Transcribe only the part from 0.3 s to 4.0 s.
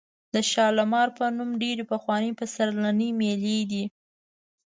د شالمار په نوم ډېرې پخوانۍ پسرلنۍ مېلې دي.